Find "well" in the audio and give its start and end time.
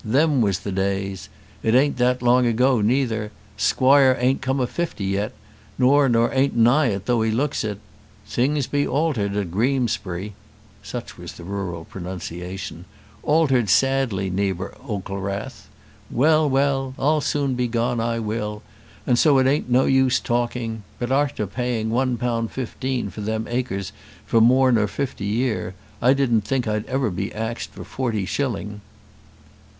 16.09-16.49, 16.49-16.95